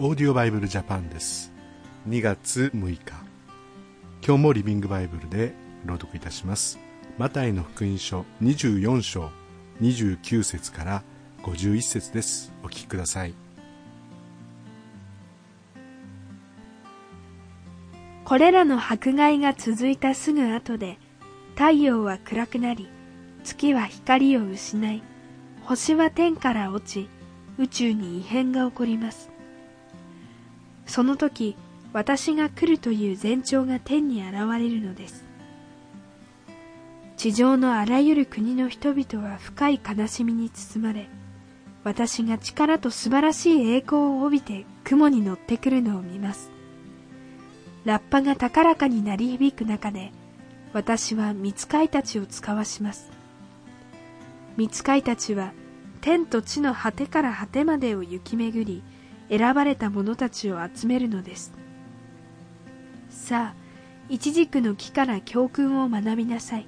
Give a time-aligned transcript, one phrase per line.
[0.00, 1.52] オーディオバイブルジャパンです。
[2.08, 3.00] 2月6日。
[4.24, 5.54] 今日もリビングバイブルで
[5.84, 6.78] 朗読いたします。
[7.18, 9.32] マタイの福音書24章
[9.80, 11.02] 29節から
[11.42, 12.52] 51節です。
[12.62, 13.34] お聞きください。
[18.24, 21.00] これらの迫害が続いたすぐ後で
[21.56, 22.88] 太陽は暗くなり
[23.42, 25.02] 月は光を失い
[25.64, 27.08] 星は天から落ち
[27.58, 29.36] 宇宙に異変が起こります。
[30.88, 31.54] その時
[31.92, 35.24] 私が来るという前兆が天に現れるのです。
[37.16, 41.08] 地上のあらゆる国の人々は深い悲しみに包まれ
[41.82, 46.50] 私が力と素晴らしい栄光を帯びて雲に乗ってくるのを見ます。
[47.84, 50.12] ラッパが高らかに鳴り響く中で
[50.72, 53.10] 私は見つかいたちを使わします。
[54.56, 55.52] 見つかいたちは
[56.00, 58.82] 天と地の果てから果てまでを行き巡り
[59.30, 61.52] 選ばれた者たちを集めるのです。
[63.10, 63.68] さあ
[64.08, 66.66] イチジクの木から教訓を学びなさい。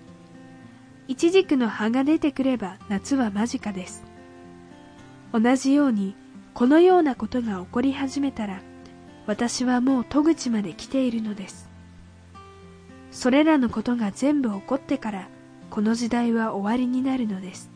[1.08, 4.04] イチジクの葉が出てくれば夏は間近です。
[5.32, 6.14] 同じように
[6.54, 8.60] このようなことが起こり始めたら
[9.26, 11.68] 私はもう戸口まで来ているのです。
[13.10, 15.28] それらのことが全部起こってから
[15.70, 17.70] この時代は終わりになるのです。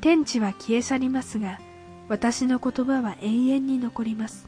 [0.00, 1.60] 天地は消え去りますが
[2.08, 4.46] 私の言葉は永遠に残ります。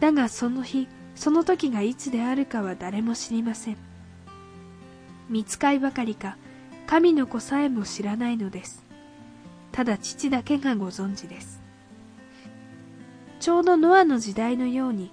[0.00, 3.76] だがその日その時がいつであるかは誰も知りません。
[5.28, 6.36] 見つかいばかりか
[6.86, 8.84] 神の子さえも知らないのです。
[9.72, 11.60] ただ父だけがご存知です。
[13.40, 15.10] ちょうどノアの時代のように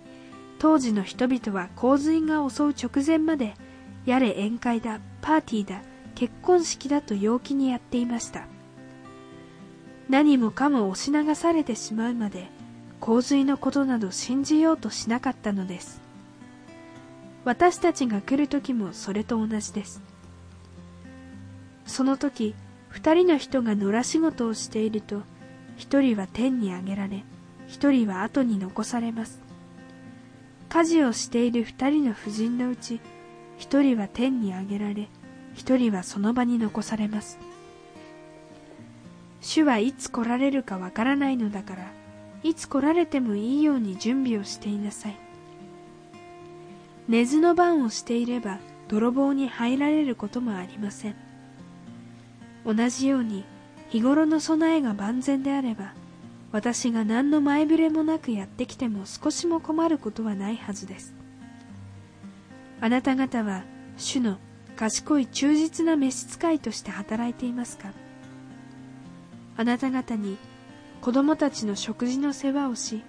[0.59, 3.55] 当時の人々は洪水が襲う直前まで
[4.05, 5.81] やれ宴会だパーティーだ
[6.15, 8.45] 結婚式だと陽気にやっていました。
[10.09, 12.49] 何もかも押し流されてしまうまで
[12.99, 16.01] 洪水のことなど信じようとしなかったのです。
[17.43, 20.01] 私たちが来る時もそれと同じです。
[21.85, 22.53] その時
[22.89, 25.23] 二人の人が野良仕事をしていると
[25.77, 27.23] 一人は天に上げられ
[27.67, 29.41] 一人は後に残されます。
[30.69, 33.01] 家事をしている二人の婦人のうち
[33.57, 35.09] 一人は天に上げられ
[35.53, 37.39] 一人はその場に残されます。
[39.53, 41.91] 主はいつ来られるかわからないのだから、
[42.41, 45.17] いつ来られてもいいように準備をしていなさい。
[47.09, 51.15] 寝ずの番をしていれば泥棒に入られることもありません。
[52.65, 53.43] 同じように
[53.89, 55.95] 日頃の備えが万全であれば、
[56.53, 61.13] 私が何の前触れもなくやってきても少しも困ることはないはずです。
[62.79, 63.65] あなた方は
[63.97, 64.37] 主の
[64.77, 67.91] 賢い忠実な召使いとして働いていますか？
[69.61, 70.39] あなた方に
[71.01, 73.03] 子供たちの食事の世話をし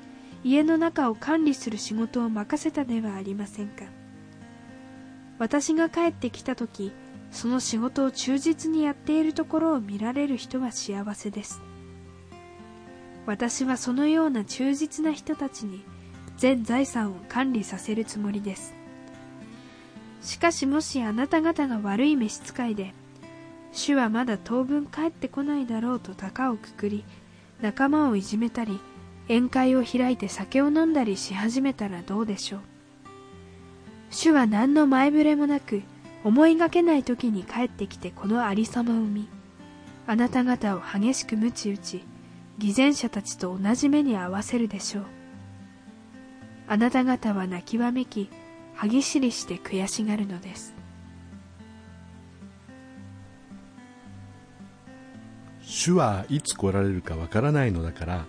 [0.44, 3.86] 家の中を管理する仕事を任せたではありませんか。
[5.38, 6.92] 私が帰ってきた時
[7.30, 11.62] その仕事を忠実にやっているところを見られる人は幸せです。
[13.24, 15.82] 私はそのような忠実な人たちに
[16.36, 18.74] 全財産を管理させるつもりです。
[20.20, 22.92] しかしもしあなた方が悪い召使いで
[23.72, 27.04] 主はまだ当分帰ってこないだろうと高をくくり
[27.60, 28.80] 仲間をいじめたり
[29.28, 32.60] 宴会を開いて酒を飲んだりし始めたらどうでしょう。
[34.10, 35.82] 主は何の前触れもなく
[36.22, 39.26] 思いがけない時に帰ってきてこのありさまを見
[40.06, 42.04] あなた方を激しく鞭打ち
[42.58, 45.04] 偽善者たちと同じ目に合わせるでしょう。
[46.68, 48.28] あなた方は泣きわめき
[48.74, 50.74] 歯ぎしりして悔しがるのです。
[55.74, 58.26] 主はいつ来られるかわからないのだから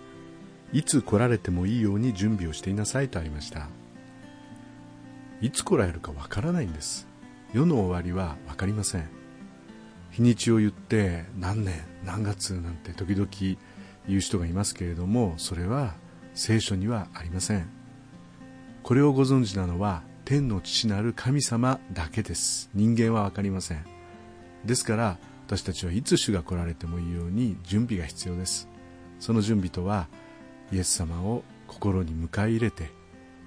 [0.72, 3.68] いつ来られてもいいように準備をしていなさいとありました。
[5.42, 7.06] いつ来られるかわからないんです。
[7.52, 9.10] 世の終わりは分かりません。
[10.10, 13.28] 日にちを言って何年何月なんて時々
[14.08, 15.92] 言う人がいますけれどもそれは
[16.32, 17.68] 聖書にはありません。
[18.82, 22.70] これをご存知なのは天の父なる神様だけです。
[22.72, 23.84] 人間は分かりません。
[24.64, 28.68] ですから私たちはいつ主が来られてもいいように準備が必要です。
[29.20, 30.08] その準備とは
[30.72, 32.90] イエス様を心に迎え入れて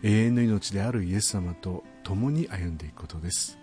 [0.03, 3.57] 永遠の命であるイエス様と共に歩んでいくことです。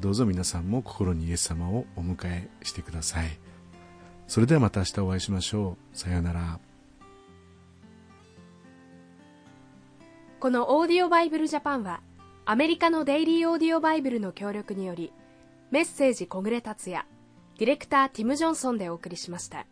[0.00, 3.38] どうぞ皆さんも心にイエス様をお迎えしてください。
[4.26, 5.96] それではまた明日お会いしましょう。
[5.96, 6.58] さようなら。
[10.40, 12.00] このオーディオバイブルジャパンは
[12.44, 15.12] アメリカのデイリーオーディオバイブルの協力により
[15.70, 17.06] メッセージ小暮達也
[17.58, 19.66] ディレクターティム・ジョンソンでお送りしました。